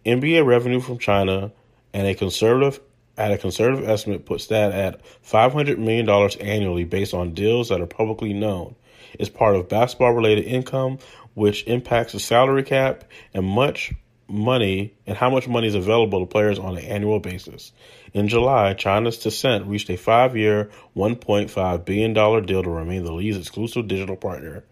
NBA 0.05 0.45
revenue 0.45 0.79
from 0.79 0.97
China 0.97 1.51
and 1.93 2.07
a 2.07 2.15
conservative 2.15 2.79
at 3.17 3.31
a 3.31 3.37
conservative 3.37 3.87
estimate 3.87 4.25
puts 4.25 4.47
that 4.47 4.71
at 4.71 5.01
$500 5.23 5.77
million 5.77 6.09
annually 6.41 6.83
based 6.83 7.13
on 7.13 7.33
deals 7.33 7.69
that 7.69 7.79
are 7.79 7.87
publicly 7.87 8.33
known. 8.33 8.75
It's 9.19 9.29
part 9.29 9.55
of 9.55 9.69
basketball 9.69 10.13
related 10.13 10.45
income, 10.45 10.97
which 11.35 11.65
impacts 11.67 12.13
the 12.13 12.19
salary 12.19 12.63
cap 12.63 13.03
and 13.33 13.45
much 13.45 13.93
money 14.27 14.95
and 15.05 15.15
how 15.15 15.29
much 15.29 15.47
money 15.47 15.67
is 15.67 15.75
available 15.75 16.19
to 16.19 16.25
players 16.25 16.57
on 16.57 16.77
an 16.77 16.83
annual 16.83 17.19
basis. 17.19 17.71
In 18.13 18.27
July, 18.27 18.73
China's 18.73 19.17
Tencent 19.17 19.67
reached 19.67 19.89
a 19.89 19.97
five 19.97 20.35
year, 20.35 20.71
$1.5 20.95 21.85
billion 21.85 22.13
deal 22.13 22.63
to 22.63 22.69
remain 22.69 23.03
the 23.03 23.13
league's 23.13 23.37
exclusive 23.37 23.87
digital 23.87 24.15
partner. 24.15 24.63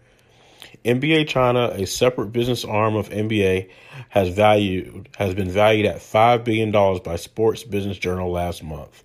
NBA 0.84 1.28
China, 1.28 1.68
a 1.68 1.86
separate 1.86 2.32
business 2.32 2.64
arm 2.64 2.96
of 2.96 3.08
NBA, 3.08 3.70
has 4.08 4.28
valued 4.30 5.08
has 5.16 5.34
been 5.34 5.50
valued 5.50 5.86
at 5.86 6.02
five 6.02 6.44
billion 6.44 6.70
dollars 6.70 7.00
by 7.00 7.16
Sports 7.16 7.62
Business 7.62 7.98
Journal 7.98 8.30
last 8.30 8.62
month. 8.62 9.04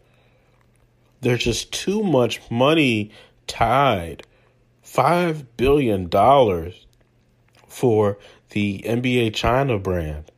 There's 1.21 1.43
just 1.43 1.71
too 1.71 2.03
much 2.03 2.39
money 2.49 3.11
tied. 3.45 4.23
Five 4.81 5.57
billion 5.57 6.09
dollars 6.09 6.85
for 7.67 8.17
the 8.49 8.83
NBA 8.85 9.35
China 9.35 9.77
brand. 9.77 10.31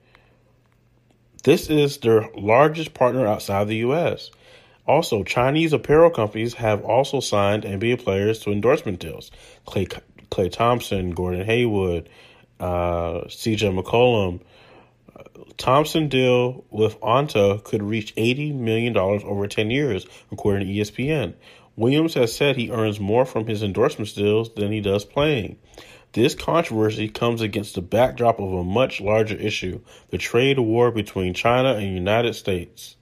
This 1.43 1.69
is 1.69 1.99
their 1.99 2.29
largest 2.35 2.93
partner 2.93 3.25
outside 3.25 3.67
the 3.67 3.77
U.S. 3.77 4.29
Also, 4.85 5.23
Chinese 5.23 5.71
apparel 5.71 6.09
companies 6.09 6.55
have 6.55 6.83
also 6.83 7.19
signed 7.19 7.63
NBA 7.63 8.03
players 8.03 8.39
to 8.39 8.51
endorsement 8.51 8.99
deals. 8.99 9.29
Klay, 9.67 10.01
Klay 10.29 10.51
Thompson, 10.51 11.11
Gordon 11.11 11.45
Hayward, 11.45 12.09
uh, 12.59 13.21
CJ 13.27 13.81
McCollum. 13.81 14.41
Thompson 15.57 16.07
deal 16.07 16.63
with 16.69 16.99
Anta 17.01 17.61
could 17.63 17.83
reach 17.83 18.15
$80 18.15 18.55
million 18.55 18.95
over 18.97 19.47
10 19.47 19.69
years, 19.69 20.05
according 20.31 20.67
to 20.67 20.73
ESPN. 20.73 21.33
Williams 21.75 22.13
has 22.13 22.33
said 22.33 22.55
he 22.55 22.71
earns 22.71 22.99
more 22.99 23.25
from 23.25 23.47
his 23.47 23.63
endorsement 23.63 24.13
deals 24.15 24.53
than 24.53 24.71
he 24.71 24.81
does 24.81 25.05
playing. 25.05 25.57
This 26.11 26.33
controversy 26.33 27.07
comes 27.07 27.41
against 27.41 27.75
the 27.75 27.81
backdrop 27.81 28.39
of 28.39 28.51
a 28.51 28.63
much 28.63 28.99
larger 28.99 29.35
issue 29.35 29.81
the 30.09 30.17
trade 30.17 30.57
war 30.59 30.91
between 30.91 31.33
China 31.33 31.73
and 31.73 31.93
United 31.93 32.33
States. 32.33 32.95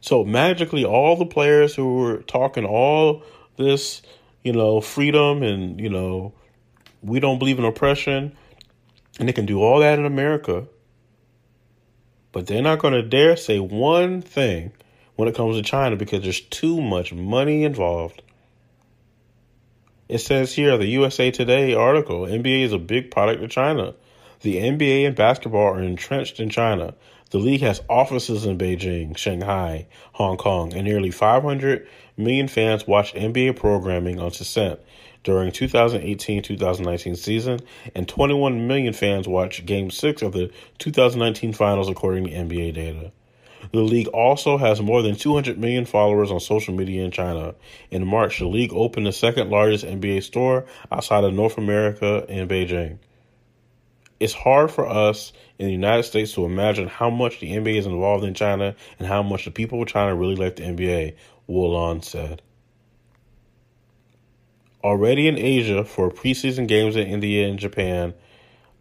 So 0.00 0.24
magically, 0.24 0.84
all 0.84 1.16
the 1.16 1.26
players 1.26 1.74
who 1.74 1.96
were 1.96 2.18
talking 2.22 2.64
all 2.64 3.22
this, 3.60 4.02
you 4.42 4.52
know, 4.52 4.80
freedom 4.80 5.42
and, 5.42 5.80
you 5.80 5.88
know, 5.88 6.32
we 7.02 7.20
don't 7.20 7.38
believe 7.38 7.58
in 7.58 7.64
oppression, 7.64 8.36
and 9.18 9.28
they 9.28 9.32
can 9.32 9.46
do 9.46 9.62
all 9.62 9.80
that 9.80 9.98
in 9.98 10.04
America, 10.04 10.66
but 12.32 12.46
they're 12.46 12.62
not 12.62 12.78
going 12.78 12.94
to 12.94 13.02
dare 13.02 13.36
say 13.36 13.58
one 13.58 14.22
thing 14.22 14.72
when 15.16 15.28
it 15.28 15.34
comes 15.34 15.56
to 15.56 15.62
China 15.62 15.96
because 15.96 16.22
there's 16.22 16.40
too 16.40 16.80
much 16.80 17.12
money 17.12 17.64
involved. 17.64 18.22
It 20.08 20.18
says 20.18 20.52
here, 20.52 20.76
the 20.76 20.86
USA 20.86 21.30
Today 21.30 21.74
article 21.74 22.22
NBA 22.22 22.64
is 22.64 22.72
a 22.72 22.78
big 22.78 23.10
product 23.10 23.42
of 23.42 23.50
China. 23.50 23.94
The 24.42 24.56
NBA 24.56 25.06
and 25.06 25.14
basketball 25.14 25.74
are 25.74 25.82
entrenched 25.82 26.40
in 26.40 26.48
China. 26.48 26.94
The 27.28 27.36
league 27.36 27.60
has 27.60 27.82
offices 27.90 28.46
in 28.46 28.56
Beijing, 28.56 29.14
Shanghai, 29.14 29.86
Hong 30.12 30.38
Kong, 30.38 30.72
and 30.72 30.84
nearly 30.84 31.10
500 31.10 31.86
million 32.16 32.48
fans 32.48 32.86
watch 32.86 33.12
NBA 33.12 33.56
programming 33.56 34.18
on 34.18 34.30
Tencent 34.30 34.78
during 35.24 35.52
2018-2019 35.52 37.18
season, 37.18 37.60
and 37.94 38.08
21 38.08 38.66
million 38.66 38.94
fans 38.94 39.28
watch 39.28 39.66
Game 39.66 39.90
6 39.90 40.22
of 40.22 40.32
the 40.32 40.50
2019 40.78 41.52
finals 41.52 41.90
according 41.90 42.24
to 42.24 42.30
NBA 42.30 42.72
data. 42.72 43.12
The 43.72 43.80
league 43.80 44.08
also 44.08 44.56
has 44.56 44.80
more 44.80 45.02
than 45.02 45.16
200 45.16 45.58
million 45.58 45.84
followers 45.84 46.30
on 46.30 46.40
social 46.40 46.72
media 46.72 47.04
in 47.04 47.10
China. 47.10 47.54
In 47.90 48.06
March, 48.06 48.38
the 48.38 48.46
league 48.46 48.72
opened 48.72 49.06
the 49.06 49.12
second 49.12 49.50
largest 49.50 49.84
NBA 49.84 50.22
store 50.22 50.64
outside 50.90 51.24
of 51.24 51.34
North 51.34 51.58
America 51.58 52.24
in 52.26 52.48
Beijing. 52.48 52.98
It's 54.20 54.34
hard 54.34 54.70
for 54.70 54.86
us 54.86 55.32
in 55.58 55.66
the 55.66 55.72
United 55.72 56.02
States 56.02 56.34
to 56.34 56.44
imagine 56.44 56.88
how 56.88 57.08
much 57.08 57.40
the 57.40 57.52
NBA 57.52 57.78
is 57.78 57.86
involved 57.86 58.22
in 58.22 58.34
China 58.34 58.76
and 58.98 59.08
how 59.08 59.22
much 59.22 59.46
the 59.46 59.50
people 59.50 59.80
of 59.80 59.88
China 59.88 60.14
really 60.14 60.36
like 60.36 60.56
the 60.56 60.64
NBA, 60.64 61.16
Woolen 61.46 62.02
said. 62.02 62.42
Already 64.84 65.26
in 65.26 65.38
Asia 65.38 65.84
for 65.84 66.10
preseason 66.10 66.68
games 66.68 66.96
in 66.96 67.06
India 67.06 67.48
and 67.48 67.58
Japan, 67.58 68.12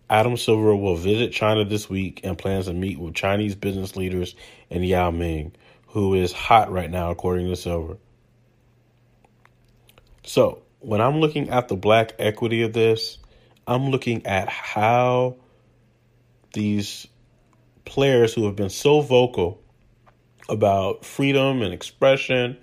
Adam 0.10 0.36
Silver 0.36 0.76
will 0.76 0.98
visit 0.98 1.32
China 1.32 1.64
this 1.64 1.90
week 1.90 2.20
and 2.24 2.38
plans 2.38 2.66
to 2.66 2.74
meet 2.74 3.00
with 3.00 3.14
Chinese 3.14 3.56
business 3.56 3.96
leaders 3.96 4.36
and 4.70 4.86
Yao 4.86 5.12
Ming, 5.12 5.54
who 5.88 6.16
is 6.16 6.34
hot 6.34 6.70
right 6.72 6.90
now, 6.90 7.12
according 7.12 7.48
to 7.48 7.56
Silver. 7.56 7.98
So, 10.24 10.64
when 10.80 11.00
I'm 11.00 11.20
looking 11.20 11.50
at 11.50 11.68
the 11.68 11.76
black 11.76 12.14
equity 12.20 12.64
of 12.64 12.74
this, 12.74 13.19
I'm 13.70 13.90
looking 13.90 14.26
at 14.26 14.50
how 14.50 15.36
these 16.54 17.08
players 17.86 18.34
who 18.34 18.46
have 18.46 18.56
been 18.56 18.70
so 18.70 19.02
vocal 19.02 19.62
about 20.50 21.06
freedom 21.06 21.62
and 21.62 21.74
expression 21.74 22.58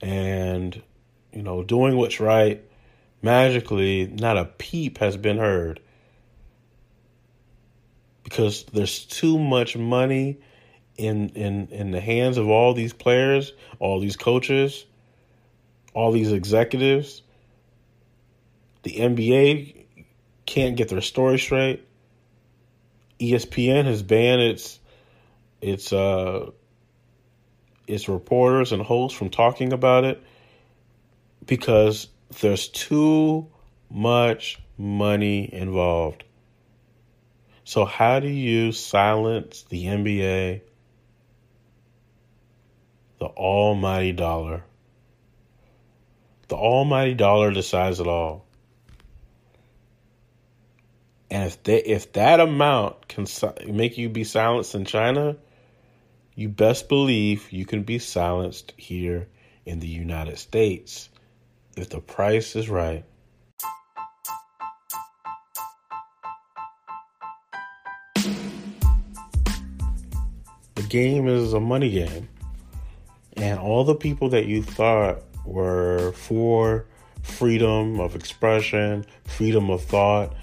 and 0.00 0.82
you 1.32 1.42
know 1.42 1.62
doing 1.62 1.96
what's 1.96 2.20
right 2.20 2.64
magically 3.20 4.06
not 4.06 4.38
a 4.38 4.46
peep 4.46 4.96
has 4.98 5.18
been 5.18 5.36
heard 5.36 5.80
because 8.24 8.64
there's 8.72 9.04
too 9.04 9.38
much 9.38 9.76
money 9.76 10.38
in 10.96 11.30
in 11.30 11.68
in 11.70 11.90
the 11.90 12.00
hands 12.00 12.38
of 12.38 12.48
all 12.48 12.74
these 12.74 12.92
players, 12.92 13.52
all 13.78 14.00
these 14.00 14.16
coaches, 14.16 14.86
all 15.94 16.12
these 16.12 16.32
executives. 16.32 17.22
The 18.82 18.92
NBA 18.92 19.79
can't 20.50 20.76
get 20.76 20.88
their 20.88 21.00
story 21.00 21.38
straight. 21.38 21.86
ESPN 23.20 23.84
has 23.84 24.02
banned 24.02 24.42
its 24.42 24.80
its 25.60 25.92
uh, 25.92 26.50
its 27.86 28.08
reporters 28.08 28.72
and 28.72 28.82
hosts 28.82 29.16
from 29.16 29.30
talking 29.30 29.72
about 29.72 30.04
it 30.04 30.20
because 31.46 32.08
there's 32.40 32.66
too 32.68 33.46
much 33.88 34.58
money 34.76 35.48
involved. 35.54 36.24
So 37.62 37.84
how 37.84 38.18
do 38.18 38.28
you 38.28 38.72
silence 38.72 39.64
the 39.68 39.84
NBA, 39.84 40.62
the 43.20 43.26
almighty 43.26 44.12
dollar? 44.12 44.64
The 46.48 46.56
almighty 46.56 47.14
dollar 47.14 47.52
decides 47.52 48.00
it 48.00 48.08
all. 48.08 48.49
And 51.30 51.44
if 51.44 51.62
they, 51.62 51.78
if 51.78 52.12
that 52.14 52.40
amount 52.40 53.06
can 53.06 53.26
make 53.66 53.96
you 53.96 54.08
be 54.08 54.24
silenced 54.24 54.74
in 54.74 54.84
China, 54.84 55.36
you 56.34 56.48
best 56.48 56.88
believe 56.88 57.52
you 57.52 57.64
can 57.64 57.84
be 57.84 57.98
silenced 57.98 58.72
here 58.76 59.28
in 59.64 59.78
the 59.78 59.86
United 59.86 60.38
States 60.38 61.08
if 61.76 61.88
the 61.88 62.00
price 62.00 62.56
is 62.56 62.68
right. 62.68 63.04
The 70.74 70.86
game 70.88 71.28
is 71.28 71.52
a 71.52 71.60
money 71.60 71.90
game. 71.90 72.28
And 73.36 73.60
all 73.60 73.84
the 73.84 73.94
people 73.94 74.30
that 74.30 74.46
you 74.46 74.62
thought 74.62 75.22
were 75.46 76.12
for 76.12 76.86
freedom 77.22 78.00
of 78.00 78.16
expression, 78.16 79.06
freedom 79.24 79.70
of 79.70 79.82
thought, 79.84 80.34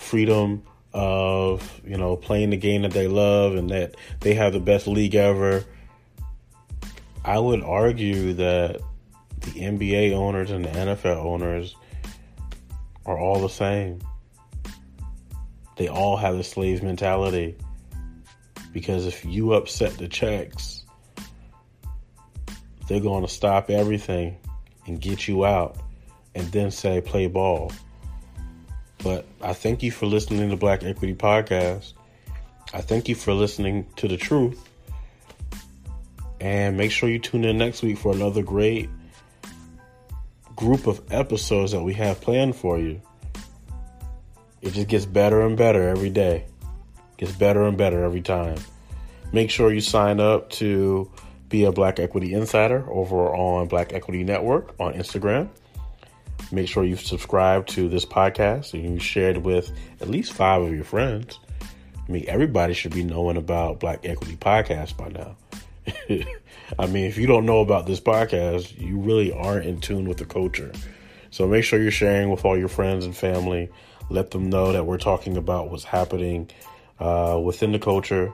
freedom 0.00 0.62
of, 0.92 1.80
you 1.84 1.96
know, 1.96 2.16
playing 2.16 2.50
the 2.50 2.56
game 2.56 2.82
that 2.82 2.92
they 2.92 3.06
love 3.06 3.54
and 3.54 3.70
that 3.70 3.96
they 4.20 4.34
have 4.34 4.52
the 4.52 4.60
best 4.60 4.88
league 4.88 5.14
ever. 5.14 5.64
I 7.24 7.38
would 7.38 7.62
argue 7.62 8.32
that 8.34 8.80
the 9.40 9.50
NBA 9.50 10.12
owners 10.12 10.50
and 10.50 10.64
the 10.64 10.70
NFL 10.70 11.16
owners 11.24 11.76
are 13.06 13.18
all 13.18 13.40
the 13.40 13.48
same. 13.48 14.00
They 15.76 15.88
all 15.88 16.16
have 16.16 16.36
the 16.36 16.44
slave 16.44 16.82
mentality. 16.82 17.56
Because 18.72 19.06
if 19.06 19.24
you 19.24 19.52
upset 19.52 19.92
the 19.98 20.08
checks, 20.08 20.84
they're 22.88 23.00
going 23.00 23.22
to 23.22 23.32
stop 23.32 23.70
everything 23.70 24.36
and 24.86 25.00
get 25.00 25.28
you 25.28 25.44
out 25.44 25.76
and 26.34 26.50
then 26.52 26.70
say, 26.70 27.00
play 27.00 27.26
ball. 27.26 27.72
But 29.02 29.24
I 29.40 29.54
thank 29.54 29.82
you 29.82 29.90
for 29.90 30.06
listening 30.06 30.50
to 30.50 30.56
Black 30.56 30.82
Equity 30.84 31.14
Podcast. 31.14 31.94
I 32.72 32.80
thank 32.82 33.08
you 33.08 33.14
for 33.14 33.32
listening 33.32 33.86
to 33.96 34.08
the 34.08 34.16
truth. 34.16 34.68
And 36.40 36.76
make 36.76 36.90
sure 36.90 37.08
you 37.08 37.18
tune 37.18 37.44
in 37.44 37.58
next 37.58 37.82
week 37.82 37.98
for 37.98 38.12
another 38.12 38.42
great 38.42 38.88
group 40.56 40.86
of 40.86 41.00
episodes 41.10 41.72
that 41.72 41.82
we 41.82 41.94
have 41.94 42.20
planned 42.20 42.56
for 42.56 42.78
you. 42.78 43.00
It 44.60 44.74
just 44.74 44.88
gets 44.88 45.06
better 45.06 45.40
and 45.40 45.56
better 45.56 45.88
every 45.88 46.10
day. 46.10 46.44
Gets 47.16 47.32
better 47.32 47.62
and 47.62 47.76
better 47.76 48.04
every 48.04 48.20
time. 48.20 48.58
Make 49.32 49.50
sure 49.50 49.72
you 49.72 49.80
sign 49.80 50.20
up 50.20 50.50
to 50.50 51.10
be 51.48 51.64
a 51.64 51.72
Black 51.72 51.98
Equity 51.98 52.34
Insider 52.34 52.84
over 52.90 53.34
on 53.34 53.68
Black 53.68 53.92
Equity 53.92 54.24
Network 54.24 54.74
on 54.78 54.94
Instagram. 54.94 55.48
Make 56.52 56.68
sure 56.68 56.84
you 56.84 56.96
subscribe 56.96 57.66
to 57.68 57.88
this 57.88 58.04
podcast 58.04 58.74
and 58.74 58.94
you 58.94 58.98
share 58.98 59.30
it 59.30 59.42
with 59.42 59.70
at 60.00 60.08
least 60.08 60.32
five 60.32 60.62
of 60.62 60.74
your 60.74 60.84
friends. 60.84 61.38
I 61.62 62.12
mean, 62.12 62.24
everybody 62.26 62.74
should 62.74 62.92
be 62.92 63.04
knowing 63.04 63.36
about 63.36 63.78
Black 63.80 64.00
Equity 64.04 64.36
Podcast 64.36 64.96
by 64.96 65.08
now. 65.08 65.36
I 66.78 66.86
mean, 66.86 67.04
if 67.04 67.18
you 67.18 67.26
don't 67.26 67.46
know 67.46 67.60
about 67.60 67.86
this 67.86 68.00
podcast, 68.00 68.78
you 68.80 68.98
really 68.98 69.32
aren't 69.32 69.66
in 69.66 69.80
tune 69.80 70.08
with 70.08 70.18
the 70.18 70.24
culture. 70.24 70.72
So 71.30 71.46
make 71.46 71.64
sure 71.64 71.80
you're 71.80 71.90
sharing 71.90 72.30
with 72.30 72.44
all 72.44 72.58
your 72.58 72.68
friends 72.68 73.04
and 73.04 73.16
family. 73.16 73.70
Let 74.08 74.32
them 74.32 74.50
know 74.50 74.72
that 74.72 74.86
we're 74.86 74.98
talking 74.98 75.36
about 75.36 75.70
what's 75.70 75.84
happening 75.84 76.50
uh, 76.98 77.40
within 77.42 77.72
the 77.72 77.78
culture. 77.78 78.32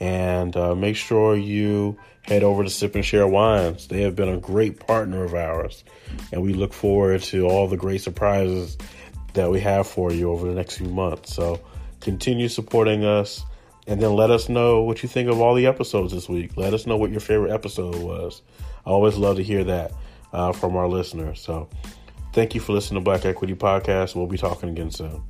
And 0.00 0.56
uh, 0.56 0.74
make 0.74 0.96
sure 0.96 1.36
you 1.36 1.98
head 2.22 2.42
over 2.42 2.64
to 2.64 2.70
Sip 2.70 2.94
and 2.94 3.04
Share 3.04 3.26
Wines. 3.26 3.88
They 3.88 4.02
have 4.02 4.16
been 4.16 4.28
a 4.28 4.38
great 4.38 4.80
partner 4.86 5.24
of 5.24 5.34
ours. 5.34 5.84
And 6.32 6.42
we 6.42 6.54
look 6.54 6.72
forward 6.72 7.22
to 7.24 7.46
all 7.46 7.68
the 7.68 7.76
great 7.76 8.00
surprises 8.00 8.78
that 9.34 9.50
we 9.50 9.60
have 9.60 9.86
for 9.86 10.12
you 10.12 10.30
over 10.30 10.48
the 10.48 10.54
next 10.54 10.78
few 10.78 10.88
months. 10.88 11.34
So 11.34 11.60
continue 12.00 12.48
supporting 12.48 13.04
us. 13.04 13.42
And 13.86 14.00
then 14.00 14.14
let 14.14 14.30
us 14.30 14.48
know 14.48 14.82
what 14.82 15.02
you 15.02 15.08
think 15.08 15.28
of 15.28 15.40
all 15.40 15.54
the 15.54 15.66
episodes 15.66 16.12
this 16.12 16.28
week. 16.28 16.56
Let 16.56 16.74
us 16.74 16.86
know 16.86 16.96
what 16.96 17.10
your 17.10 17.20
favorite 17.20 17.52
episode 17.52 17.96
was. 17.96 18.42
I 18.86 18.90
always 18.90 19.16
love 19.16 19.36
to 19.36 19.42
hear 19.42 19.64
that 19.64 19.92
uh, 20.32 20.52
from 20.52 20.76
our 20.76 20.88
listeners. 20.88 21.40
So 21.40 21.68
thank 22.32 22.54
you 22.54 22.60
for 22.60 22.72
listening 22.72 23.00
to 23.00 23.04
Black 23.04 23.24
Equity 23.24 23.54
Podcast. 23.54 24.14
We'll 24.14 24.26
be 24.26 24.38
talking 24.38 24.68
again 24.68 24.90
soon. 24.90 25.22